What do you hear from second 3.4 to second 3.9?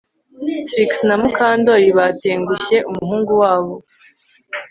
wabo